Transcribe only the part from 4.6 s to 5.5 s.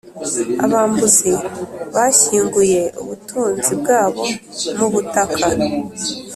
mu butaka.